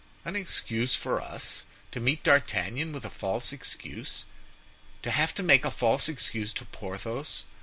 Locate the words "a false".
3.05-3.53, 5.63-6.09